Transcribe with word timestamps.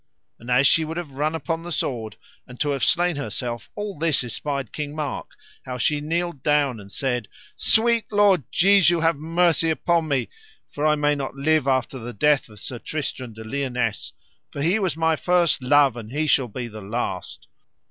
And 0.39 0.49
as 0.49 0.65
she 0.65 0.83
would 0.83 0.97
have 0.97 1.11
run 1.11 1.35
upon 1.35 1.61
the 1.61 1.71
sword 1.71 2.17
and 2.47 2.59
to 2.59 2.71
have 2.71 2.83
slain 2.83 3.17
herself 3.17 3.69
all 3.75 3.99
this 3.99 4.23
espied 4.23 4.73
King 4.73 4.95
Mark, 4.95 5.35
how 5.63 5.77
she 5.77 6.01
kneeled 6.01 6.41
down 6.41 6.79
and 6.79 6.91
said: 6.91 7.27
Sweet 7.55 8.05
Lord 8.11 8.43
Jesu, 8.51 9.01
have 9.01 9.15
mercy 9.17 9.69
upon 9.69 10.07
me, 10.07 10.27
for 10.67 10.87
I 10.87 10.95
may 10.95 11.13
not 11.13 11.35
live 11.35 11.67
after 11.67 11.99
the 11.99 12.13
death 12.13 12.49
of 12.49 12.59
Sir 12.59 12.79
Tristram 12.79 13.33
de 13.33 13.43
Liones, 13.43 14.13
for 14.49 14.63
he 14.63 14.79
was 14.79 14.97
my 14.97 15.15
first 15.15 15.61
love 15.61 15.95
and 15.95 16.09
he 16.11 16.25
shall 16.25 16.47
be 16.47 16.67
the 16.67 16.81
last. 16.81 17.47